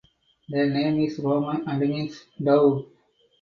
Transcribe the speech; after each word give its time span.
The 0.49 0.65
name 0.65 0.99
is 1.01 1.19
Roman 1.19 1.63
and 1.69 1.79
means 1.79 2.25
"dove". 2.43 2.87